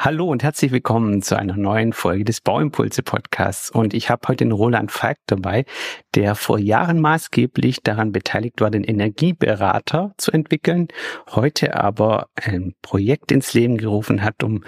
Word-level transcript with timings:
Hallo 0.00 0.26
und 0.26 0.44
herzlich 0.44 0.70
willkommen 0.70 1.22
zu 1.22 1.36
einer 1.36 1.56
neuen 1.56 1.92
Folge 1.92 2.22
des 2.22 2.40
Bauimpulse 2.40 3.02
Podcasts. 3.02 3.68
Und 3.68 3.94
ich 3.94 4.10
habe 4.10 4.28
heute 4.28 4.44
den 4.44 4.52
Roland 4.52 4.92
Falk 4.92 5.18
dabei, 5.26 5.64
der 6.14 6.36
vor 6.36 6.60
Jahren 6.60 7.00
maßgeblich 7.00 7.82
daran 7.82 8.12
beteiligt 8.12 8.60
war, 8.60 8.70
den 8.70 8.84
Energieberater 8.84 10.14
zu 10.16 10.30
entwickeln, 10.30 10.86
heute 11.30 11.74
aber 11.74 12.28
ein 12.36 12.76
Projekt 12.80 13.32
ins 13.32 13.54
Leben 13.54 13.76
gerufen 13.76 14.22
hat, 14.22 14.44
um 14.44 14.62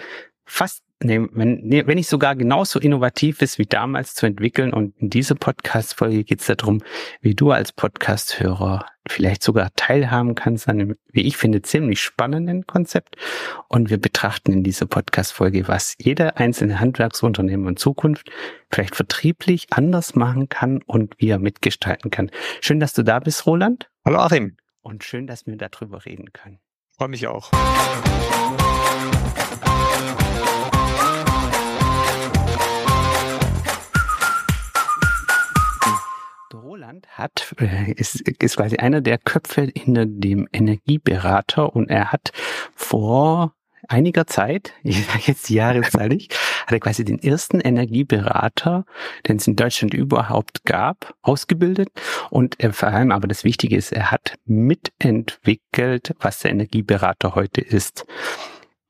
fast 0.45 0.83
nee, 1.03 1.21
wenn, 1.33 1.61
nee, 1.63 1.87
wenn 1.87 1.97
nicht 1.97 2.09
sogar 2.09 2.37
genauso 2.37 2.79
innovativ 2.79 3.43
ist 3.43 3.59
wie 3.59 3.67
damals 3.67 4.15
zu 4.15 4.27
entwickeln. 4.27 4.73
Und 4.73 4.97
in 4.99 5.11
dieser 5.11 5.35
Podcast-Folge 5.35 6.25
geht 6.25 6.41
es 6.41 6.47
darum, 6.47 6.83
wie 7.21 7.35
du 7.35 7.51
als 7.51 7.73
Podcast-Hörer 7.73 8.87
vielleicht 9.09 9.43
sogar 9.43 9.71
teilhaben 9.77 10.35
kannst 10.35 10.69
an 10.69 10.81
einem, 10.81 10.97
wie 11.11 11.23
ich 11.23 11.37
finde, 11.37 11.63
ziemlich 11.63 12.01
spannenden 12.01 12.67
Konzept. 12.67 13.17
Und 13.69 13.91
wir 13.91 13.99
betrachten 13.99 14.53
in 14.53 14.63
dieser 14.63 14.87
Podcast-Folge, 14.87 15.69
was 15.69 15.95
jeder 15.99 16.37
einzelne 16.37 16.81
Handwerksunternehmer 16.81 17.71
in 17.71 17.77
Zukunft 17.77 18.31
vielleicht 18.71 18.95
vertrieblich 18.95 19.69
anders 19.71 20.15
machen 20.15 20.49
kann 20.49 20.83
und 20.83 21.15
wie 21.19 21.31
er 21.31 21.39
mitgestalten 21.39 22.11
kann. 22.11 22.31
Schön, 22.61 22.81
dass 22.81 22.93
du 22.93 23.03
da 23.03 23.19
bist, 23.21 23.47
Roland. 23.47 23.91
Hallo 24.05 24.19
Achim. 24.19 24.57
Und 24.83 25.05
schön, 25.05 25.27
dass 25.27 25.47
wir 25.47 25.57
darüber 25.57 26.05
reden 26.05 26.33
können. 26.33 26.59
Freue 26.97 27.09
mich 27.09 27.27
auch. 27.27 27.51
Roland 36.55 37.07
hat, 37.09 37.55
äh, 37.59 37.93
ist, 37.93 38.21
ist 38.21 38.57
quasi 38.57 38.77
einer 38.77 39.01
der 39.01 39.19
Köpfe 39.19 39.71
hinter 39.75 40.07
dem 40.07 40.49
Energieberater 40.53 41.75
und 41.75 41.91
er 41.91 42.13
hat 42.13 42.33
vor 42.75 43.55
einiger 43.89 44.27
Zeit, 44.27 44.73
ich 44.83 45.07
sage 45.07 45.23
jetzt 45.27 45.51
jahreszeitig, 45.51 46.29
hat 46.67 46.73
er 46.73 46.81
quasi 46.81 47.05
den 47.05 47.19
ersten 47.19 47.61
Energieberater, 47.61 48.85
den 49.27 49.37
es 49.37 49.47
in 49.47 49.57
Deutschland 49.57 49.95
überhaupt 49.95 50.65
gab, 50.65 51.15
ausgebildet. 51.23 51.89
Und 52.31 52.61
er, 52.61 52.73
vor 52.73 52.89
allem 52.89 53.13
aber 53.13 53.29
das 53.29 53.45
Wichtige 53.45 53.77
ist, 53.77 53.93
er 53.93 54.11
hat 54.11 54.35
mitentwickelt, 54.45 56.15
was 56.21 56.41
der 56.41 56.53
Energieberater 56.53 57.35
heute 57.35 57.61
ist. 57.61 58.07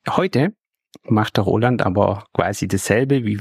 Heute 0.08 0.54
macht 1.04 1.36
der 1.36 1.44
Roland 1.44 1.82
aber 1.82 2.24
quasi 2.34 2.68
dasselbe 2.68 3.24
wie 3.24 3.38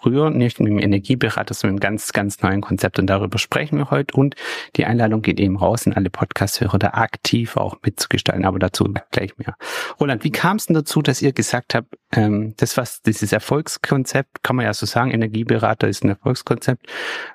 früher, 0.00 0.30
nicht 0.30 0.60
mit 0.60 0.68
dem 0.68 0.78
Energieberater, 0.78 1.54
sondern 1.54 1.74
mit 1.76 1.84
einem 1.84 1.94
ganz, 1.94 2.12
ganz 2.12 2.40
neuen 2.42 2.60
Konzept. 2.60 2.98
Und 2.98 3.06
darüber 3.06 3.38
sprechen 3.38 3.78
wir 3.78 3.90
heute. 3.90 4.14
Und 4.16 4.34
die 4.76 4.84
Einladung 4.86 5.22
geht 5.22 5.38
eben 5.38 5.56
raus, 5.56 5.86
in 5.86 5.92
alle 5.92 6.10
Podcast-Hörer 6.10 6.78
da 6.78 6.88
aktiv 6.88 7.56
auch 7.56 7.76
mitzugestalten. 7.84 8.44
Aber 8.44 8.58
dazu 8.58 8.84
gleich 9.10 9.36
mehr. 9.38 9.54
Roland, 10.00 10.24
wie 10.24 10.30
kam 10.30 10.56
es 10.56 10.66
denn 10.66 10.74
dazu, 10.74 11.02
dass 11.02 11.22
ihr 11.22 11.32
gesagt 11.32 11.74
habt, 11.74 11.94
ähm, 12.12 12.54
das 12.56 12.76
was 12.76 13.02
dieses 13.02 13.32
Erfolgskonzept, 13.32 14.42
kann 14.42 14.56
man 14.56 14.64
ja 14.64 14.74
so 14.74 14.86
sagen, 14.86 15.10
Energieberater 15.10 15.88
ist 15.88 16.02
ein 16.02 16.08
Erfolgskonzept, 16.08 16.86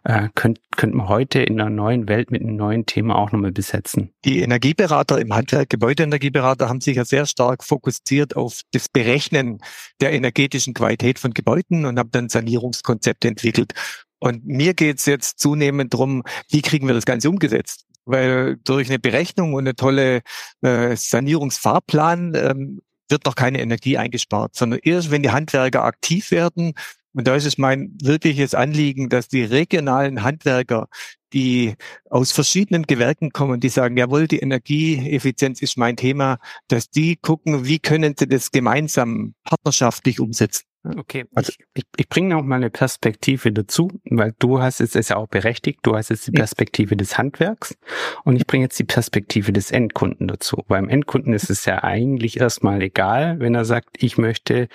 äh, 0.03 0.29
könnt, 0.35 0.59
könnte 0.75 0.97
man 0.97 1.07
heute 1.07 1.41
in 1.41 1.61
einer 1.61 1.69
neuen 1.69 2.09
Welt 2.09 2.31
mit 2.31 2.41
einem 2.41 2.55
neuen 2.55 2.85
Thema 2.85 3.15
auch 3.15 3.31
nochmal 3.31 3.51
besetzen? 3.51 4.11
Die 4.25 4.41
Energieberater 4.41 5.19
im 5.19 5.33
Handwerk, 5.33 5.69
Gebäudeenergieberater 5.69 6.67
haben 6.67 6.81
sich 6.81 6.97
ja 6.97 7.05
sehr 7.05 7.25
stark 7.25 7.63
fokussiert 7.63 8.35
auf 8.35 8.61
das 8.71 8.89
Berechnen 8.89 9.59
der 10.01 10.11
energetischen 10.11 10.73
Qualität 10.73 11.19
von 11.19 11.33
Gebäuden 11.33 11.85
und 11.85 11.97
haben 11.97 12.11
dann 12.11 12.27
saniert 12.27 12.54
Sanierungskonzepte 12.55 13.27
entwickelt. 13.27 13.73
Und 14.19 14.45
mir 14.45 14.73
geht 14.73 14.99
es 14.99 15.05
jetzt 15.05 15.39
zunehmend 15.39 15.93
darum, 15.93 16.23
wie 16.49 16.61
kriegen 16.61 16.87
wir 16.87 16.95
das 16.95 17.05
Ganze 17.05 17.29
umgesetzt? 17.29 17.85
Weil 18.05 18.57
durch 18.63 18.89
eine 18.89 18.99
Berechnung 18.99 19.53
und 19.53 19.63
eine 19.63 19.75
tolle 19.75 20.21
äh, 20.61 20.95
Sanierungsfahrplan 20.95 22.33
ähm, 22.35 22.81
wird 23.09 23.25
noch 23.25 23.35
keine 23.35 23.61
Energie 23.61 23.97
eingespart, 23.97 24.55
sondern 24.55 24.79
erst 24.83 25.11
wenn 25.11 25.21
die 25.21 25.31
Handwerker 25.31 25.83
aktiv 25.83 26.31
werden, 26.31 26.73
und 27.15 27.27
da 27.27 27.35
ist 27.35 27.45
es 27.45 27.57
mein 27.57 27.97
wirkliches 28.01 28.53
Anliegen, 28.53 29.07
dass 29.07 29.29
die 29.29 29.43
regionalen 29.43 30.21
Handwerker, 30.21 30.87
die 31.31 31.75
aus 32.09 32.33
verschiedenen 32.33 32.83
Gewerken 32.83 33.31
kommen, 33.31 33.59
die 33.61 33.69
sagen, 33.69 33.95
jawohl, 33.97 34.27
die 34.27 34.39
Energieeffizienz 34.39 35.61
ist 35.61 35.77
mein 35.77 35.95
Thema, 35.95 36.37
dass 36.67 36.89
die 36.89 37.15
gucken, 37.15 37.65
wie 37.65 37.79
können 37.79 38.15
sie 38.17 38.27
das 38.27 38.51
gemeinsam 38.51 39.33
partnerschaftlich 39.45 40.19
umsetzen. 40.19 40.65
Okay, 40.97 41.25
also 41.33 41.51
ich, 41.51 41.65
ich, 41.73 41.83
ich 41.97 42.09
bringe 42.09 42.35
noch 42.35 42.43
mal 42.43 42.57
eine 42.57 42.69
Perspektive 42.69 43.51
dazu, 43.51 43.89
weil 44.05 44.33
du 44.37 44.61
hast 44.61 44.81
es 44.81 44.95
ist 44.95 45.09
ja 45.09 45.15
auch 45.15 45.27
berechtigt, 45.27 45.79
du 45.81 45.95
hast 45.95 46.09
jetzt 46.09 46.27
die 46.27 46.31
Perspektive 46.31 46.95
des 46.95 47.17
Handwerks 47.17 47.75
und 48.23 48.35
ich 48.35 48.45
bringe 48.45 48.65
jetzt 48.65 48.77
die 48.77 48.83
Perspektive 48.83 49.51
des 49.51 49.71
Endkunden 49.71 50.27
dazu. 50.27 50.63
Beim 50.67 50.89
Endkunden 50.89 51.33
ist 51.33 51.49
es 51.49 51.65
ja 51.65 51.83
eigentlich 51.83 52.39
erstmal 52.39 52.83
egal, 52.83 53.39
wenn 53.39 53.55
er 53.55 53.65
sagt, 53.65 53.97
ich 53.97 54.17
möchte 54.19 54.67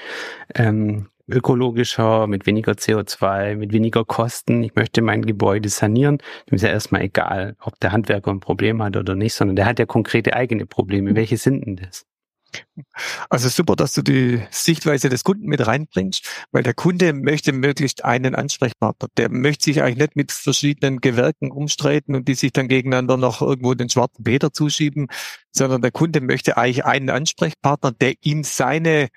ähm, 0.54 1.06
ökologischer, 1.30 2.26
mit 2.26 2.46
weniger 2.46 2.72
CO2, 2.72 3.56
mit 3.56 3.72
weniger 3.72 4.04
Kosten, 4.04 4.62
ich 4.62 4.74
möchte 4.74 5.02
mein 5.02 5.22
Gebäude 5.22 5.68
sanieren, 5.68 6.18
dem 6.50 6.56
ist 6.56 6.62
ja 6.62 6.70
erstmal 6.70 7.02
egal, 7.02 7.56
ob 7.60 7.78
der 7.80 7.92
Handwerker 7.92 8.30
ein 8.30 8.40
Problem 8.40 8.82
hat 8.82 8.96
oder 8.96 9.14
nicht, 9.14 9.34
sondern 9.34 9.56
der 9.56 9.66
hat 9.66 9.78
ja 9.78 9.86
konkrete 9.86 10.34
eigene 10.34 10.66
Probleme. 10.66 11.14
Welche 11.14 11.36
sind 11.36 11.64
denn 11.66 11.76
das? 11.76 12.06
Also 13.28 13.48
super, 13.48 13.76
dass 13.76 13.94
du 13.94 14.02
die 14.02 14.42
Sichtweise 14.50 15.08
des 15.08 15.24
Kunden 15.24 15.46
mit 15.46 15.64
reinbringst, 15.66 16.46
weil 16.50 16.62
der 16.62 16.74
Kunde 16.74 17.12
möchte 17.12 17.52
möglichst 17.52 18.04
einen 18.04 18.34
Ansprechpartner. 18.34 19.08
Der 19.16 19.30
möchte 19.30 19.64
sich 19.64 19.82
eigentlich 19.82 19.98
nicht 19.98 20.16
mit 20.16 20.32
verschiedenen 20.32 21.00
Gewerken 21.00 21.50
umstreiten 21.50 22.14
und 22.14 22.28
die 22.28 22.34
sich 22.34 22.52
dann 22.52 22.68
gegeneinander 22.68 23.16
noch 23.16 23.42
irgendwo 23.42 23.74
den 23.74 23.88
schwarzen 23.88 24.24
Peter 24.24 24.52
zuschieben, 24.52 25.08
sondern 25.52 25.82
der 25.82 25.92
Kunde 25.92 26.20
möchte 26.20 26.56
eigentlich 26.56 26.84
einen 26.84 27.10
Ansprechpartner, 27.10 27.92
der 27.92 28.14
ihm 28.22 28.42
seine 28.42 29.08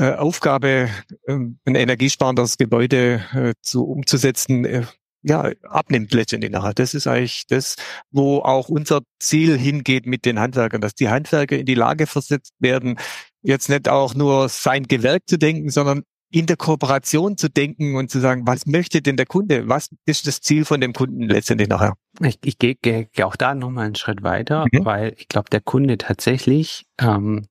äh, 0.00 0.14
Aufgabe, 0.14 0.88
ähm, 1.28 1.58
ein 1.66 1.74
energiesparendes 1.74 2.56
Gebäude 2.56 3.22
äh, 3.34 3.52
zu 3.60 3.84
umzusetzen, 3.84 4.64
äh, 4.64 4.84
ja, 5.22 5.50
abnimmt 5.62 6.14
letztendlich 6.14 6.50
nachher. 6.50 6.72
Das 6.72 6.94
ist 6.94 7.06
eigentlich 7.06 7.46
das, 7.48 7.76
wo 8.10 8.38
auch 8.38 8.70
unser 8.70 9.00
Ziel 9.18 9.58
hingeht 9.58 10.06
mit 10.06 10.24
den 10.24 10.40
Handwerkern, 10.40 10.80
dass 10.80 10.94
die 10.94 11.10
Handwerker 11.10 11.58
in 11.58 11.66
die 11.66 11.74
Lage 11.74 12.06
versetzt 12.06 12.54
werden, 12.60 12.96
jetzt 13.42 13.68
nicht 13.68 13.90
auch 13.90 14.14
nur 14.14 14.48
sein 14.48 14.84
Gewerk 14.84 15.24
zu 15.26 15.38
denken, 15.38 15.68
sondern 15.68 16.02
in 16.32 16.46
der 16.46 16.56
Kooperation 16.56 17.36
zu 17.36 17.50
denken 17.50 17.96
und 17.96 18.10
zu 18.10 18.20
sagen, 18.20 18.46
was 18.46 18.64
möchte 18.64 19.02
denn 19.02 19.18
der 19.18 19.26
Kunde? 19.26 19.68
Was 19.68 19.90
ist 20.06 20.26
das 20.26 20.40
Ziel 20.40 20.64
von 20.64 20.80
dem 20.80 20.94
Kunden 20.94 21.28
letztendlich 21.28 21.68
nachher? 21.68 21.92
Ich, 22.22 22.38
ich 22.42 22.56
gehe 22.56 22.76
geh, 22.80 23.08
geh 23.12 23.24
auch 23.24 23.36
da 23.36 23.54
nochmal 23.54 23.86
einen 23.86 23.96
Schritt 23.96 24.22
weiter, 24.22 24.64
mhm. 24.72 24.84
weil 24.86 25.12
ich 25.18 25.28
glaube, 25.28 25.50
der 25.50 25.60
Kunde 25.60 25.98
tatsächlich, 25.98 26.86
ähm, 26.98 27.46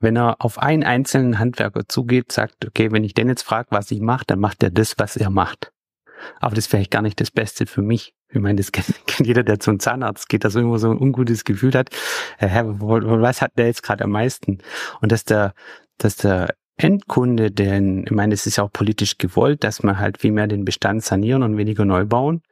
wenn 0.00 0.16
er 0.16 0.36
auf 0.38 0.58
einen 0.58 0.82
einzelnen 0.82 1.38
Handwerker 1.38 1.88
zugeht, 1.88 2.32
sagt, 2.32 2.66
okay, 2.66 2.92
wenn 2.92 3.04
ich 3.04 3.14
den 3.14 3.28
jetzt 3.28 3.42
frage, 3.42 3.68
was 3.70 3.90
ich 3.90 4.00
mache, 4.00 4.24
dann 4.26 4.40
macht 4.40 4.62
er 4.62 4.70
das, 4.70 4.94
was 4.98 5.16
er 5.16 5.30
macht 5.30 5.72
aber 6.40 6.54
das 6.54 6.64
ist 6.64 6.70
vielleicht 6.70 6.90
gar 6.90 7.02
nicht 7.02 7.20
das 7.20 7.30
Beste 7.30 7.66
für 7.66 7.82
mich. 7.82 8.14
Ich 8.28 8.40
meine, 8.40 8.56
das 8.56 8.72
kennt, 8.72 8.88
jeder, 9.20 9.42
der 9.42 9.60
zum 9.60 9.78
Zahnarzt 9.78 10.28
geht, 10.28 10.44
dass 10.44 10.54
er 10.54 10.60
irgendwo 10.60 10.78
so 10.78 10.90
ein 10.90 10.98
ungutes 10.98 11.44
Gefühl 11.44 11.72
hat. 11.74 11.90
Äh, 12.38 12.64
was 12.64 13.42
hat 13.42 13.52
der 13.56 13.66
jetzt 13.66 13.82
gerade 13.82 14.04
am 14.04 14.10
meisten? 14.10 14.58
Und 15.00 15.12
dass 15.12 15.24
der, 15.24 15.54
dass 15.98 16.16
der 16.16 16.54
Endkunde, 16.76 17.52
denn 17.52 18.04
ich 18.04 18.10
meine, 18.10 18.34
es 18.34 18.46
ist 18.46 18.56
ja 18.56 18.64
auch 18.64 18.72
politisch 18.72 19.18
gewollt, 19.18 19.62
dass 19.62 19.82
man 19.84 19.98
halt 19.98 20.18
viel 20.18 20.32
mehr 20.32 20.48
den 20.48 20.64
Bestand 20.64 21.04
sanieren 21.04 21.44
und 21.44 21.56
weniger 21.56 21.84
neu 21.84 22.04
bauen, 22.04 22.42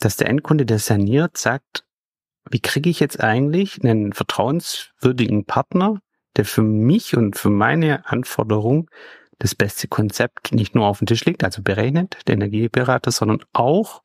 dass 0.00 0.16
der 0.16 0.28
Endkunde, 0.28 0.66
der 0.66 0.80
saniert, 0.80 1.36
sagt, 1.36 1.84
wie 2.50 2.58
kriege 2.58 2.90
ich 2.90 2.98
jetzt 2.98 3.20
eigentlich 3.20 3.84
einen 3.84 4.12
vertrauenswürdigen 4.12 5.44
Partner, 5.44 6.00
der 6.40 6.46
für 6.46 6.62
mich 6.62 7.18
und 7.18 7.36
für 7.36 7.50
meine 7.50 8.08
Anforderung 8.08 8.88
das 9.38 9.54
beste 9.54 9.88
Konzept 9.88 10.52
nicht 10.54 10.74
nur 10.74 10.86
auf 10.86 10.98
dem 10.98 11.06
Tisch 11.06 11.26
liegt, 11.26 11.44
also 11.44 11.60
berechnet, 11.60 12.16
der 12.26 12.36
Energieberater, 12.36 13.10
sondern 13.10 13.42
auch 13.52 14.02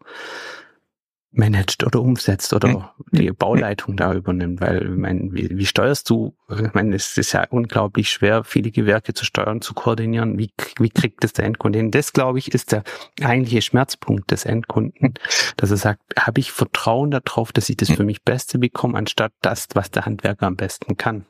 managt 1.31 1.85
oder 1.85 2.01
umsetzt 2.01 2.51
oder 2.53 2.67
mhm. 2.67 2.83
die 3.11 3.31
Bauleitung 3.31 3.95
da 3.95 4.13
übernimmt, 4.13 4.59
weil 4.59 4.83
ich 4.83 4.97
meine, 4.97 5.29
wie, 5.31 5.57
wie 5.57 5.65
steuerst 5.65 6.09
du, 6.09 6.35
ich 6.49 6.73
meine, 6.73 6.93
es 6.93 7.17
ist 7.17 7.31
ja 7.31 7.45
unglaublich 7.49 8.09
schwer, 8.09 8.43
viele 8.43 8.69
Gewerke 8.69 9.13
zu 9.13 9.23
steuern, 9.23 9.61
zu 9.61 9.73
koordinieren, 9.73 10.37
wie, 10.37 10.51
wie 10.77 10.89
kriegt 10.89 11.23
das 11.23 11.31
der 11.31 11.45
Endkunde 11.45 11.79
hin? 11.79 11.91
Das, 11.91 12.11
glaube 12.11 12.39
ich, 12.39 12.53
ist 12.53 12.73
der 12.73 12.83
eigentliche 13.21 13.61
Schmerzpunkt 13.61 14.29
des 14.31 14.43
Endkunden, 14.43 15.13
dass 15.55 15.71
er 15.71 15.77
sagt, 15.77 16.01
habe 16.19 16.41
ich 16.41 16.51
Vertrauen 16.51 17.11
darauf, 17.11 17.53
dass 17.53 17.69
ich 17.69 17.77
das 17.77 17.91
für 17.91 18.03
mich 18.03 18.23
Beste 18.23 18.59
bekomme, 18.59 18.97
anstatt 18.97 19.31
das, 19.41 19.67
was 19.73 19.89
der 19.89 20.05
Handwerker 20.05 20.47
am 20.47 20.57
besten 20.57 20.97
kann. 20.97 21.25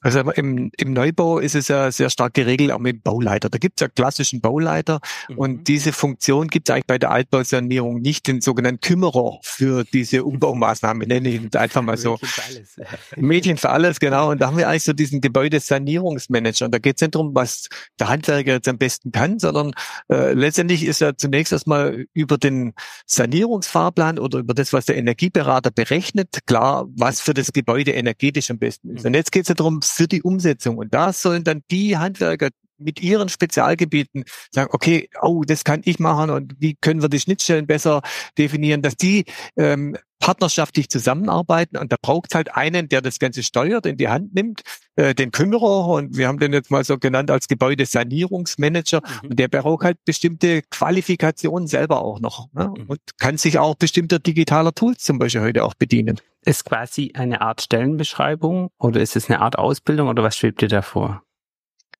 Also 0.00 0.20
im, 0.32 0.70
im 0.76 0.92
Neubau 0.92 1.38
ist 1.38 1.54
es 1.54 1.68
ja 1.68 1.90
sehr 1.90 2.10
stark 2.10 2.34
geregelt, 2.34 2.72
auch 2.72 2.78
mit 2.78 2.96
dem 2.96 3.02
Bauleiter. 3.02 3.48
Da 3.48 3.58
gibt 3.58 3.80
es 3.80 3.82
ja 3.82 3.88
klassischen 3.88 4.40
Bauleiter 4.40 5.00
mhm. 5.28 5.38
und 5.38 5.68
diese 5.68 5.92
Funktion 5.92 6.48
gibt 6.48 6.68
es 6.68 6.74
eigentlich 6.74 6.86
bei 6.86 6.98
der 6.98 7.10
Altbausanierung 7.10 8.00
nicht, 8.00 8.26
den 8.26 8.40
sogenannten 8.40 8.80
Kümmerer 8.80 9.38
für 9.42 9.84
diese 9.84 10.24
Umbaumaßnahmen, 10.24 11.06
nenne 11.06 11.28
ich 11.28 11.34
ihn 11.36 11.50
einfach 11.54 11.82
mal 11.82 11.96
so. 11.96 12.18
Mädchen 12.20 12.26
für 12.28 12.42
alles. 12.42 12.76
Mädchen 13.16 13.56
für 13.56 13.70
alles, 13.70 14.00
genau. 14.00 14.30
Und 14.30 14.40
da 14.40 14.48
haben 14.48 14.58
wir 14.58 14.68
eigentlich 14.68 14.84
so 14.84 14.92
diesen 14.92 15.20
Gebäudesanierungsmanager. 15.20 16.66
Und 16.66 16.74
da 16.74 16.78
geht 16.78 16.96
es 16.96 17.00
nicht 17.00 17.14
darum, 17.14 17.34
was 17.34 17.68
der 17.98 18.08
Handwerker 18.08 18.52
jetzt 18.52 18.68
am 18.68 18.78
besten 18.78 19.12
kann, 19.12 19.38
sondern 19.38 19.72
äh, 20.10 20.32
letztendlich 20.32 20.84
ist 20.84 21.00
er 21.00 21.16
zunächst 21.16 21.52
erstmal 21.52 22.06
über 22.12 22.36
den 22.36 22.74
Sanierungsfahrplan 23.06 24.18
oder 24.18 24.40
über 24.40 24.54
das, 24.54 24.72
was 24.72 24.86
der 24.86 24.96
Energieberater 24.96 25.70
berechnet, 25.70 26.40
klar, 26.46 26.86
was 26.96 27.20
für 27.20 27.32
das 27.32 27.52
Gebäude 27.52 27.92
energetisch 27.92 28.50
am 28.50 28.58
besten 28.58 28.71
besten 28.72 28.96
ist. 28.96 29.06
Und 29.06 29.14
jetzt 29.14 29.32
geht 29.32 29.42
es 29.42 29.48
ja 29.48 29.54
darum, 29.54 29.82
für 29.82 30.08
die 30.08 30.22
Umsetzung. 30.22 30.78
Und 30.78 30.94
da 30.94 31.12
sollen 31.12 31.44
dann 31.44 31.62
die 31.70 31.96
Handwerker, 31.96 32.48
mit 32.82 33.02
ihren 33.02 33.28
Spezialgebieten 33.28 34.24
sagen, 34.50 34.70
okay, 34.72 35.08
oh, 35.20 35.42
das 35.46 35.64
kann 35.64 35.82
ich 35.84 35.98
machen 35.98 36.30
und 36.30 36.54
wie 36.58 36.76
können 36.80 37.02
wir 37.02 37.08
die 37.08 37.20
Schnittstellen 37.20 37.66
besser 37.66 38.02
definieren, 38.38 38.82
dass 38.82 38.96
die 38.96 39.24
ähm, 39.56 39.96
partnerschaftlich 40.22 40.88
zusammenarbeiten 40.88 41.76
und 41.76 41.90
da 41.92 41.96
braucht 42.00 42.30
es 42.30 42.36
halt 42.36 42.54
einen, 42.54 42.88
der 42.88 43.02
das 43.02 43.18
Ganze 43.18 43.42
steuert, 43.42 43.86
in 43.86 43.96
die 43.96 44.08
Hand 44.08 44.34
nimmt, 44.34 44.62
äh, 44.94 45.16
den 45.16 45.32
Kümmerer 45.32 45.88
und 45.88 46.16
wir 46.16 46.28
haben 46.28 46.38
den 46.38 46.52
jetzt 46.52 46.70
mal 46.70 46.84
so 46.84 46.96
genannt 46.96 47.30
als 47.30 47.48
Gebäudesanierungsmanager 47.48 49.00
mhm. 49.00 49.30
und 49.30 49.38
der 49.40 49.48
braucht 49.48 49.84
halt 49.84 49.98
bestimmte 50.04 50.62
Qualifikationen 50.70 51.66
selber 51.66 52.02
auch 52.02 52.20
noch 52.20 52.52
ne? 52.52 52.72
Mhm. 52.76 52.84
und 52.86 53.00
kann 53.18 53.36
sich 53.36 53.58
auch 53.58 53.74
bestimmter 53.74 54.20
digitaler 54.20 54.72
Tools 54.72 55.02
zum 55.02 55.18
Beispiel 55.18 55.40
heute 55.40 55.64
auch 55.64 55.74
bedienen. 55.74 56.20
Ist 56.44 56.64
quasi 56.64 57.12
eine 57.14 57.40
Art 57.40 57.60
Stellenbeschreibung 57.60 58.70
oder 58.78 59.00
ist 59.00 59.16
es 59.16 59.28
eine 59.28 59.40
Art 59.40 59.58
Ausbildung 59.58 60.08
oder 60.08 60.22
was 60.22 60.36
schwebt 60.36 60.62
dir 60.62 60.68
da 60.68 60.82
vor? 60.82 61.24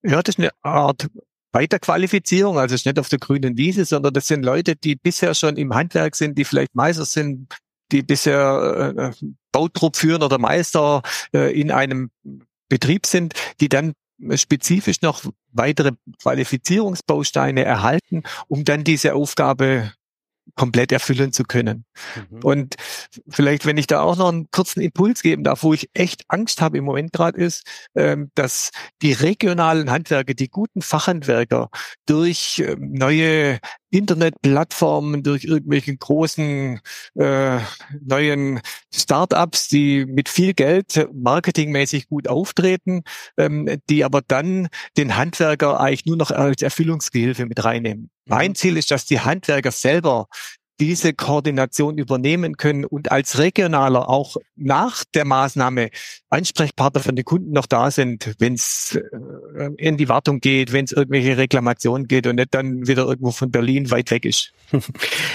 Ja, 0.03 0.23
das 0.23 0.35
ist 0.35 0.39
eine 0.39 0.51
Art 0.63 1.09
Weiterqualifizierung, 1.53 2.59
also 2.59 2.75
es 2.75 2.81
ist 2.81 2.87
nicht 2.87 2.99
auf 2.99 3.09
der 3.09 3.19
grünen 3.19 3.57
Wiese, 3.57 3.85
sondern 3.85 4.15
das 4.15 4.27
sind 4.27 4.43
Leute, 4.43 4.75
die 4.75 4.97
bisher 4.97 5.35
schon 5.35 5.57
im 5.57 5.75
Handwerk 5.75 6.17
sind, 6.17 6.39
die 6.39 6.45
vielleicht 6.45 6.75
Meister 6.75 7.05
sind, 7.05 7.55
die 7.93 8.03
bisher 8.03 8.95
äh, 8.97 9.27
Bautrupp 9.53 9.97
führen 9.97 10.23
oder 10.23 10.39
Meister 10.39 11.03
äh, 11.35 11.59
in 11.59 11.71
einem 11.71 12.11
Betrieb 12.69 13.07
sind, 13.07 13.35
die 13.61 13.69
dann 13.69 13.93
spezifisch 14.35 15.03
noch 15.03 15.25
weitere 15.53 15.93
Qualifizierungsbausteine 16.23 17.65
erhalten, 17.65 18.23
um 18.49 18.65
dann 18.65 18.85
diese 18.85 19.15
Aufgabe 19.15 19.93
komplett 20.55 20.93
erfüllen 20.93 21.33
zu 21.33 21.45
können. 21.45 21.85
Mhm. 22.31 22.41
Und 22.43 22.75
vielleicht, 23.29 23.67
wenn 23.67 23.79
ich 23.79 23.87
da 23.87 24.03
auch 24.03 24.17
noch 24.17 24.29
einen 24.29 24.51
kurzen 24.51 24.81
Impuls 24.81 25.23
geben 25.23 25.45
darf, 25.45 25.63
wo 25.63 25.73
ich 25.73 25.91
echt 25.95 26.25
Angst 26.29 26.61
habe 26.61 26.79
im 26.79 26.85
Moment 26.85 27.13
gerade 27.13 27.39
ist, 27.39 27.67
ähm, 27.95 28.31
dass 28.35 28.71
die 29.01 29.13
regionalen 29.13 29.91
Handwerker, 29.91 30.35
die 30.35 30.49
guten 30.49 30.83
Fachhandwerker 30.83 31.71
durch 32.07 32.63
ähm, 32.67 32.93
neue 32.93 33.59
Internetplattformen, 33.91 35.23
durch 35.23 35.45
irgendwelche 35.45 35.97
großen 35.97 36.81
äh, 37.15 37.59
neuen 38.01 38.61
Startups, 38.93 39.69
die 39.69 40.07
mit 40.07 40.29
viel 40.29 40.55
Geld 40.55 41.09
marketingmäßig 41.13 42.09
gut 42.09 42.27
auftreten, 42.27 43.03
ähm, 43.37 43.69
die 43.91 44.05
aber 44.05 44.23
dann 44.27 44.69
den 44.97 45.17
Handwerker 45.17 45.79
eigentlich 45.79 46.07
nur 46.07 46.17
noch 46.17 46.31
als 46.31 46.63
Erfüllungsgehilfe 46.63 47.45
mit 47.47 47.63
reinnehmen. 47.63 48.11
Mein 48.33 48.53
mhm. 48.53 48.55
Ziel 48.55 48.77
ist, 48.79 48.91
dass 48.91 49.05
die 49.05 49.21
Handwerker 49.21 49.71
selber 49.71 50.27
diese 50.81 51.13
Koordination 51.13 51.99
übernehmen 51.99 52.57
können 52.57 52.87
und 52.87 53.13
als 53.13 53.39
Regionaler 53.39 54.09
auch 54.09 54.37
nach 54.57 55.05
der 55.15 55.27
Maßnahme 55.27 55.91
Ansprechpartner 56.31 57.03
für 57.03 57.13
die 57.13 57.25
Kunden 57.25 57.53
noch 57.53 57.67
da 57.67 57.91
sind, 57.91 58.35
wenn 58.39 58.55
es 58.55 58.99
äh, 58.99 59.71
in 59.77 59.99
die 59.99 60.09
Wartung 60.09 60.41
geht, 60.41 60.73
wenn 60.73 60.87
es 60.87 60.93
irgendwelche 60.93 61.37
Reklamationen 61.37 62.09
geht 62.09 62.27
und 62.27 62.37
nicht 62.37 62.55
dann 62.55 62.87
wieder 62.87 63.05
irgendwo 63.05 63.33
von 63.33 63.51
Berlin 63.51 63.91
weit 63.91 64.11
weg 64.11 64.25
ist. 64.25 64.53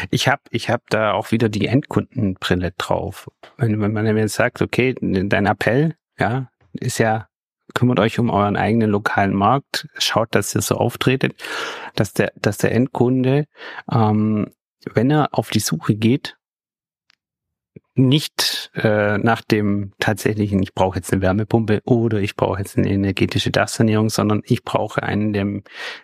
Ich 0.09 0.27
habe 0.27 0.41
ich 0.49 0.69
hab 0.69 0.89
da 0.89 1.13
auch 1.13 1.31
wieder 1.31 1.49
die 1.49 1.67
Endkundenbrille 1.67 2.71
drauf. 2.77 3.29
Wenn, 3.57 3.79
wenn 3.79 3.93
man 3.93 4.17
jetzt 4.17 4.35
sagt, 4.35 4.61
okay, 4.61 4.95
dein 4.99 5.45
Appell, 5.45 5.95
ja, 6.19 6.49
ist 6.73 6.97
ja 6.97 7.27
kümmert 7.73 7.99
euch 7.99 8.19
um 8.19 8.29
euren 8.29 8.55
eigenen 8.55 8.89
lokalen 8.89 9.33
Markt, 9.33 9.87
schaut, 9.97 10.29
dass 10.31 10.55
ihr 10.55 10.61
so 10.61 10.75
auftretet, 10.75 11.35
dass 11.95 12.13
der, 12.13 12.31
dass 12.35 12.57
der 12.57 12.71
Endkunde, 12.71 13.45
ähm, 13.91 14.51
wenn 14.93 15.11
er 15.11 15.29
auf 15.31 15.49
die 15.49 15.59
Suche 15.59 15.95
geht, 15.95 16.37
nicht 17.97 18.71
äh, 18.75 19.17
nach 19.17 19.41
dem 19.41 19.91
tatsächlichen, 19.99 20.61
ich 20.61 20.73
brauche 20.73 20.97
jetzt 20.97 21.11
eine 21.11 21.21
Wärmepumpe 21.21 21.81
oder 21.83 22.19
ich 22.19 22.35
brauche 22.35 22.59
jetzt 22.59 22.77
eine 22.77 22.89
energetische 22.89 23.49
Dachsanierung, 23.49 24.09
sondern 24.09 24.43
ich 24.45 24.63
brauche 24.63 25.01
einen, 25.03 25.33
der, 25.33 25.61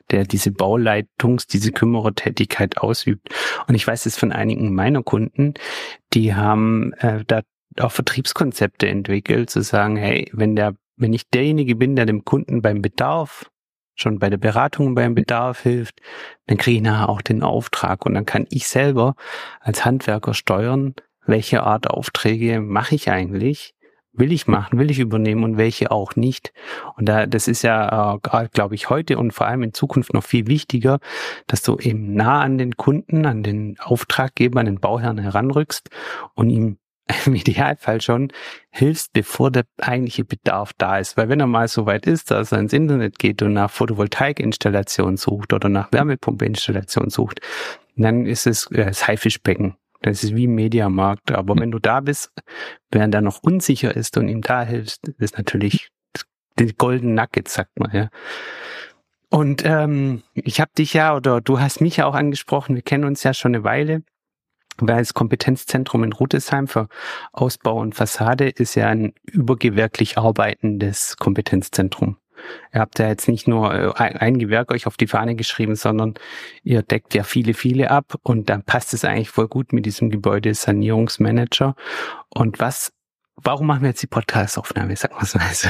der 0.09 0.25
diese 0.25 0.49
Bauleitungs-, 0.49 1.47
diese 1.47 1.71
Kümmerertätigkeit 1.71 2.77
ausübt. 2.77 3.29
Und 3.67 3.75
ich 3.75 3.85
weiß 3.85 4.05
es 4.07 4.17
von 4.17 4.31
einigen 4.31 4.73
meiner 4.73 5.03
Kunden, 5.03 5.53
die 6.13 6.33
haben 6.33 6.93
äh, 6.93 7.23
da 7.25 7.41
auch 7.79 7.91
Vertriebskonzepte 7.91 8.87
entwickelt, 8.87 9.49
zu 9.49 9.61
sagen, 9.61 9.95
hey, 9.95 10.29
wenn 10.33 10.55
der 10.55 10.75
wenn 10.95 11.13
ich 11.13 11.29
derjenige 11.29 11.75
bin, 11.75 11.95
der 11.95 12.05
dem 12.05 12.23
Kunden 12.25 12.61
beim 12.61 12.81
Bedarf, 12.81 13.49
schon 13.95 14.19
bei 14.19 14.29
der 14.29 14.37
Beratung 14.37 14.95
beim 14.95 15.15
Bedarf 15.15 15.61
hilft, 15.61 16.01
dann 16.47 16.57
kriege 16.57 16.77
ich 16.77 16.83
nachher 16.83 17.09
auch 17.09 17.21
den 17.21 17.43
Auftrag 17.43 18.05
und 18.05 18.13
dann 18.15 18.25
kann 18.25 18.47
ich 18.49 18.67
selber 18.67 19.15
als 19.59 19.85
Handwerker 19.85 20.33
steuern, 20.33 20.95
welche 21.25 21.63
Art 21.63 21.89
Aufträge 21.89 22.59
mache 22.59 22.95
ich 22.95 23.09
eigentlich, 23.09 23.75
will 24.11 24.31
ich 24.31 24.47
machen, 24.47 24.77
will 24.79 24.91
ich 24.91 24.99
übernehmen 24.99 25.43
und 25.43 25.57
welche 25.57 25.91
auch 25.91 26.15
nicht. 26.15 26.53
Und 26.97 27.07
da, 27.07 27.25
das 27.25 27.47
ist 27.47 27.63
ja, 27.63 28.15
äh, 28.15 28.47
glaube 28.51 28.75
ich, 28.75 28.89
heute 28.89 29.17
und 29.17 29.31
vor 29.31 29.47
allem 29.47 29.63
in 29.63 29.73
Zukunft 29.73 30.13
noch 30.13 30.23
viel 30.23 30.47
wichtiger, 30.47 30.99
dass 31.47 31.61
du 31.63 31.77
eben 31.77 32.13
nah 32.13 32.41
an 32.41 32.57
den 32.57 32.77
Kunden, 32.77 33.25
an 33.25 33.43
den 33.43 33.77
Auftraggeber, 33.79 34.59
an 34.59 34.67
den 34.67 34.79
Bauherrn 34.79 35.17
heranrückst 35.17 35.89
und 36.35 36.49
ihm 36.49 36.77
im 37.25 37.35
Idealfall 37.35 38.01
schon 38.01 38.31
hilfst, 38.71 39.13
bevor 39.13 39.51
der 39.51 39.63
eigentliche 39.79 40.23
Bedarf 40.23 40.71
da 40.77 40.97
ist. 40.97 41.17
Weil 41.17 41.29
wenn 41.29 41.39
er 41.39 41.47
mal 41.47 41.67
so 41.67 41.85
weit 41.85 42.05
ist, 42.05 42.31
dass 42.31 42.51
er 42.51 42.59
ins 42.59 42.73
Internet 42.73 43.19
geht 43.19 43.41
und 43.41 43.53
nach 43.53 43.69
Photovoltaikinstallation 43.71 45.17
sucht 45.17 45.53
oder 45.53 45.69
nach 45.69 45.91
Wärmepumpeinstallation 45.91 47.09
sucht, 47.09 47.41
dann 47.95 48.25
ist 48.25 48.47
es 48.47 48.67
äh, 48.71 48.85
das 48.85 49.07
Haifischbecken. 49.07 49.75
Das 50.01 50.23
ist 50.23 50.35
wie 50.35 50.45
im 50.45 50.55
Mediamarkt. 50.55 51.31
Aber 51.31 51.57
wenn 51.57 51.71
du 51.71 51.79
da 51.79 52.01
bist, 52.01 52.31
während 52.91 53.15
er 53.15 53.21
noch 53.21 53.41
unsicher 53.41 53.95
ist 53.95 54.17
und 54.17 54.27
ihm 54.27 54.41
da 54.41 54.63
hilfst, 54.63 55.07
ist 55.17 55.37
natürlich 55.37 55.89
die 56.59 56.73
Golden 56.73 57.13
Nugget, 57.13 57.47
sagt 57.47 57.79
man, 57.79 57.91
ja. 57.93 58.09
Und 59.29 59.65
ähm, 59.65 60.21
ich 60.35 60.61
habe 60.61 60.71
dich 60.77 60.93
ja, 60.93 61.15
oder 61.15 61.41
du 61.41 61.59
hast 61.59 61.81
mich 61.81 61.97
ja 61.97 62.05
auch 62.05 62.13
angesprochen, 62.13 62.75
wir 62.75 62.83
kennen 62.83 63.05
uns 63.05 63.23
ja 63.23 63.33
schon 63.33 63.55
eine 63.55 63.63
Weile 63.63 64.03
weil 64.77 64.99
das 64.99 65.13
Kompetenzzentrum 65.13 66.03
in 66.03 66.13
Rutesheim 66.13 66.67
für 66.67 66.87
Ausbau 67.31 67.79
und 67.79 67.95
Fassade 67.95 68.49
ist 68.49 68.75
ja 68.75 68.87
ein 68.87 69.13
übergewerklich 69.25 70.17
arbeitendes 70.17 71.17
Kompetenzzentrum. 71.17 72.17
Ihr 72.73 72.81
habt 72.81 72.99
ja 72.99 73.07
jetzt 73.07 73.27
nicht 73.27 73.47
nur 73.47 73.73
äh, 73.73 73.93
ein 73.97 74.37
Gewerk 74.37 74.71
euch 74.71 74.87
auf 74.87 74.97
die 74.97 75.07
Fahne 75.07 75.35
geschrieben, 75.35 75.75
sondern 75.75 76.15
ihr 76.63 76.81
deckt 76.81 77.13
ja 77.13 77.23
viele, 77.23 77.53
viele 77.53 77.91
ab 77.91 78.15
und 78.23 78.49
dann 78.49 78.63
passt 78.63 78.93
es 78.93 79.05
eigentlich 79.05 79.29
voll 79.29 79.47
gut 79.47 79.73
mit 79.73 79.85
diesem 79.85 80.09
Gebäudesanierungsmanager. 80.09 81.75
Und 82.29 82.59
was, 82.59 82.91
warum 83.35 83.67
machen 83.67 83.83
wir 83.83 83.89
jetzt 83.89 84.01
die 84.01 84.07
Podcast-Aufnahme? 84.07 84.95
Sag 84.95 85.13
mal 85.13 85.25
so. 85.25 85.69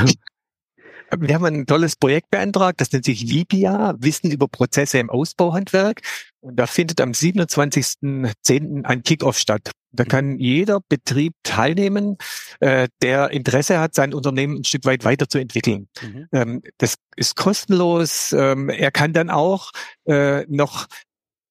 Wir 1.19 1.35
haben 1.35 1.45
ein 1.45 1.65
tolles 1.65 1.95
Projekt 1.95 2.29
beantragt, 2.31 2.81
das 2.81 2.91
nennt 2.91 3.05
sich 3.05 3.29
Vipia, 3.29 3.95
Wissen 3.99 4.31
über 4.31 4.47
Prozesse 4.47 4.99
im 4.99 5.09
Ausbauhandwerk. 5.09 6.01
Und 6.41 6.57
da 6.57 6.67
findet 6.67 6.99
am 6.99 7.11
27.10. 7.11 8.83
ein 8.83 9.03
Kickoff 9.03 9.37
statt. 9.37 9.71
Da 9.91 10.05
kann 10.05 10.39
jeder 10.39 10.81
Betrieb 10.89 11.33
teilnehmen, 11.43 12.17
äh, 12.59 12.87
der 13.01 13.29
Interesse 13.29 13.79
hat, 13.79 13.93
sein 13.93 14.13
Unternehmen 14.13 14.57
ein 14.57 14.63
Stück 14.63 14.85
weit 14.85 15.05
weiterzuentwickeln. 15.05 15.87
Mhm. 16.01 16.27
Ähm, 16.31 16.61
das 16.79 16.95
ist 17.15 17.35
kostenlos. 17.35 18.33
Ähm, 18.33 18.69
er 18.69 18.91
kann 18.91 19.13
dann 19.13 19.29
auch 19.29 19.71
äh, 20.05 20.45
noch 20.47 20.87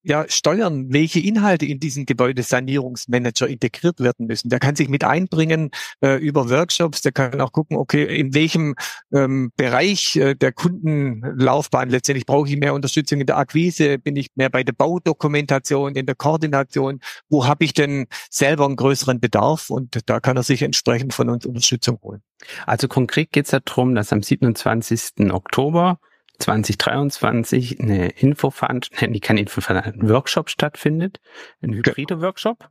ja, 0.02 0.24
steuern, 0.28 0.92
welche 0.92 1.20
Inhalte 1.20 1.66
in 1.66 1.78
diesen 1.78 2.06
Gebäudesanierungsmanager 2.06 3.46
integriert 3.46 4.00
werden 4.00 4.26
müssen. 4.26 4.48
Der 4.48 4.58
kann 4.58 4.74
sich 4.74 4.88
mit 4.88 5.04
einbringen 5.04 5.70
äh, 6.02 6.16
über 6.16 6.50
Workshops, 6.50 7.02
der 7.02 7.12
kann 7.12 7.40
auch 7.40 7.52
gucken, 7.52 7.76
okay, 7.76 8.04
in 8.04 8.34
welchem 8.34 8.74
ähm, 9.12 9.52
Bereich 9.56 10.16
äh, 10.16 10.34
der 10.34 10.52
Kundenlaufbahn 10.52 11.88
letztendlich 11.88 12.26
brauche 12.26 12.48
ich 12.48 12.56
mehr 12.56 12.74
Unterstützung 12.74 13.20
in 13.20 13.26
der 13.26 13.38
Akquise, 13.38 13.98
bin 13.98 14.16
ich 14.16 14.28
mehr 14.34 14.50
bei 14.50 14.64
der 14.64 14.72
Baudokumentation, 14.72 15.94
in 15.94 16.06
der 16.06 16.16
Koordination, 16.16 17.00
wo 17.28 17.46
habe 17.46 17.64
ich 17.64 17.72
denn 17.72 18.06
selber 18.30 18.66
einen 18.66 18.76
größeren 18.76 19.20
Bedarf 19.20 19.70
und 19.70 20.00
da 20.06 20.20
kann 20.20 20.36
er 20.36 20.42
sich 20.42 20.62
entsprechend 20.62 21.14
von 21.14 21.28
uns 21.28 21.46
Unterstützung 21.46 21.98
holen. 22.02 22.22
Also 22.66 22.88
konkret 22.88 23.30
geht 23.30 23.52
es 23.52 23.62
darum, 23.64 23.94
dass 23.94 24.12
am 24.12 24.22
27. 24.22 25.30
Oktober 25.30 25.98
2023 26.42 27.80
eine 27.80 28.08
Infoveranstaltung, 28.10 29.10
nee, 29.12 29.20
kein 29.20 29.38
Infoveranstaltung, 29.38 30.02
ein 30.02 30.08
Workshop 30.08 30.50
stattfindet, 30.50 31.20
ein 31.62 31.72
hybride 31.72 32.20
Workshop. 32.20 32.68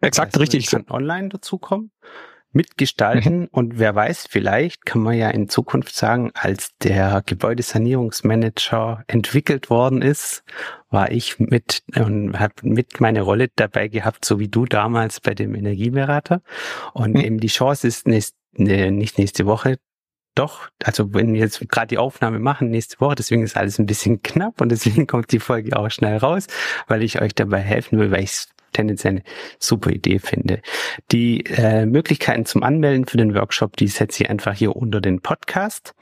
Exakt, 0.00 0.34
das 0.34 0.42
heißt, 0.42 0.54
richtig. 0.54 0.70
Kann 0.70 0.86
online 0.88 1.28
dazukommen, 1.28 1.90
mitgestalten 2.52 3.40
mhm. 3.40 3.48
und 3.50 3.78
wer 3.78 3.94
weiß, 3.94 4.28
vielleicht 4.30 4.86
kann 4.86 5.02
man 5.02 5.16
ja 5.16 5.30
in 5.30 5.48
Zukunft 5.48 5.94
sagen, 5.94 6.30
als 6.34 6.76
der 6.78 7.22
Gebäudesanierungsmanager 7.26 9.04
entwickelt 9.06 9.68
worden 9.68 10.02
ist, 10.02 10.44
war 10.90 11.10
ich 11.10 11.38
mit 11.38 11.82
und 11.96 12.38
habe 12.38 12.54
mit 12.62 13.00
meine 13.00 13.22
Rolle 13.22 13.48
dabei 13.54 13.88
gehabt, 13.88 14.24
so 14.24 14.38
wie 14.38 14.48
du 14.48 14.64
damals 14.64 15.20
bei 15.20 15.34
dem 15.34 15.54
Energieberater 15.54 16.42
und 16.92 17.14
mhm. 17.14 17.20
eben 17.20 17.40
die 17.40 17.48
Chance 17.48 17.88
ist 17.88 18.06
nächst, 18.06 18.36
ne, 18.52 18.90
nicht 18.92 19.18
nächste 19.18 19.46
Woche, 19.46 19.78
doch, 20.36 20.68
also 20.84 21.12
wenn 21.14 21.32
wir 21.32 21.40
jetzt 21.40 21.66
gerade 21.68 21.88
die 21.88 21.98
Aufnahme 21.98 22.38
machen 22.38 22.70
nächste 22.70 23.00
Woche, 23.00 23.16
deswegen 23.16 23.42
ist 23.42 23.56
alles 23.56 23.78
ein 23.78 23.86
bisschen 23.86 24.22
knapp 24.22 24.60
und 24.60 24.70
deswegen 24.70 25.06
kommt 25.08 25.32
die 25.32 25.40
Folge 25.40 25.76
auch 25.76 25.90
schnell 25.90 26.18
raus, 26.18 26.46
weil 26.86 27.02
ich 27.02 27.20
euch 27.20 27.34
dabei 27.34 27.58
helfen 27.58 27.98
will, 27.98 28.10
weil 28.10 28.22
ich 28.22 28.46
tendenziell 28.72 29.14
eine 29.14 29.22
super 29.58 29.90
Idee 29.90 30.18
finde. 30.18 30.60
Die 31.10 31.44
äh, 31.46 31.86
Möglichkeiten 31.86 32.44
zum 32.44 32.62
Anmelden 32.62 33.06
für 33.06 33.16
den 33.16 33.34
Workshop, 33.34 33.76
die 33.76 33.88
setze 33.88 34.24
ich 34.24 34.30
einfach 34.30 34.54
hier 34.54 34.76
unter 34.76 35.00
den 35.00 35.20
Podcast. 35.20 35.94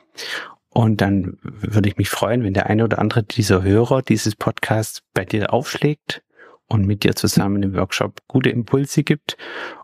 Und 0.71 1.01
dann 1.01 1.39
würde 1.43 1.89
ich 1.89 1.97
mich 1.97 2.09
freuen, 2.09 2.43
wenn 2.43 2.55
der 2.55 2.67
eine 2.67 2.83
oder 2.83 2.99
andere 2.99 3.23
dieser 3.23 3.63
Hörer 3.63 4.03
dieses 4.03 4.35
Podcasts 4.35 5.03
bei 5.15 5.25
dir 5.25 5.53
aufschlägt 5.53 6.23
und 6.67 6.85
mit 6.85 7.05
dir 7.05 7.15
zusammen 7.15 7.63
im 7.63 7.77
Workshop 7.77 8.21
gute 8.27 8.51
Impulse 8.51 9.05
gibt 9.05 9.37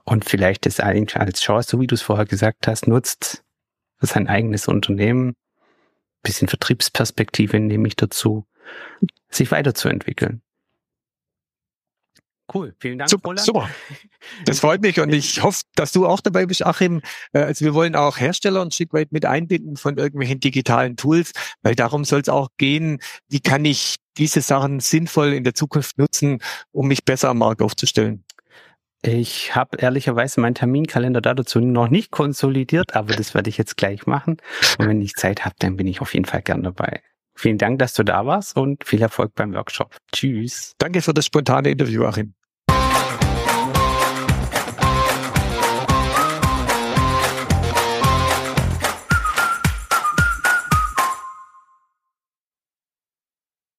und 0.04 0.24
vielleicht 0.24 0.66
das 0.66 0.80
eigentlich 0.80 1.16
als 1.16 1.40
Chance, 1.40 1.70
so 1.70 1.80
wie 1.80 1.86
du 1.86 1.94
es 1.94 2.02
vorher 2.02 2.24
gesagt 2.26 2.66
hast, 2.66 2.88
nutzt 2.88 3.44
sein 4.06 4.28
eigenes 4.28 4.68
Unternehmen. 4.68 5.34
Bisschen 6.22 6.48
Vertriebsperspektive 6.48 7.58
nehme 7.60 7.88
ich 7.88 7.96
dazu, 7.96 8.46
sich 9.30 9.50
weiterzuentwickeln. 9.50 10.42
Cool, 12.52 12.74
vielen 12.80 12.98
Dank. 12.98 13.10
Super, 13.10 13.28
Roland. 13.28 13.46
super. 13.46 13.70
Das 14.44 14.60
freut 14.60 14.82
mich 14.82 15.00
und 15.00 15.12
ich 15.12 15.42
hoffe, 15.42 15.62
dass 15.76 15.92
du 15.92 16.06
auch 16.06 16.20
dabei 16.20 16.46
bist, 16.46 16.64
Achim. 16.64 17.00
Äh, 17.32 17.40
also 17.40 17.64
wir 17.64 17.74
wollen 17.74 17.94
auch 17.94 18.18
Hersteller 18.18 18.62
ein 18.62 18.70
Stück 18.70 18.92
weit 18.92 19.12
mit 19.12 19.24
einbinden 19.24 19.76
von 19.76 19.96
irgendwelchen 19.96 20.40
digitalen 20.40 20.96
Tools, 20.96 21.32
weil 21.62 21.74
darum 21.74 22.04
soll 22.04 22.20
es 22.20 22.28
auch 22.28 22.48
gehen, 22.58 23.00
wie 23.28 23.40
kann 23.40 23.64
ich 23.64 23.96
diese 24.18 24.40
Sachen 24.40 24.80
sinnvoll 24.80 25.32
in 25.32 25.44
der 25.44 25.54
Zukunft 25.54 25.96
nutzen, 25.98 26.40
um 26.72 26.88
mich 26.88 27.04
besser 27.04 27.30
am 27.30 27.38
Markt 27.38 27.62
aufzustellen. 27.62 28.24
Ich 29.02 29.54
habe 29.54 29.78
ehrlicherweise 29.78 30.40
meinen 30.40 30.54
Terminkalender 30.54 31.22
dazu 31.22 31.60
noch 31.60 31.88
nicht 31.88 32.10
konsolidiert, 32.10 32.94
aber 32.94 33.14
das 33.14 33.34
werde 33.34 33.48
ich 33.48 33.56
jetzt 33.56 33.76
gleich 33.76 34.06
machen. 34.06 34.36
Und 34.78 34.88
wenn 34.88 35.00
ich 35.00 35.14
Zeit 35.14 35.44
habe, 35.44 35.54
dann 35.58 35.76
bin 35.76 35.86
ich 35.86 36.00
auf 36.00 36.12
jeden 36.12 36.26
Fall 36.26 36.42
gern 36.42 36.62
dabei. 36.62 37.00
Vielen 37.34 37.56
Dank, 37.56 37.78
dass 37.78 37.94
du 37.94 38.02
da 38.02 38.26
warst 38.26 38.56
und 38.56 38.84
viel 38.84 39.00
Erfolg 39.00 39.34
beim 39.34 39.54
Workshop. 39.54 39.96
Tschüss. 40.12 40.74
Danke 40.76 41.00
für 41.00 41.14
das 41.14 41.24
spontane 41.24 41.70
Interview, 41.70 42.04
Achim. 42.04 42.34